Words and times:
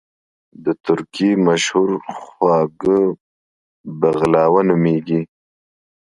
د 0.63 0.65
ترکی 0.85 1.29
مشهور 1.47 1.89
خواږه 2.19 2.99
بغلاوه 3.99 4.61
نوميږي 4.69 5.21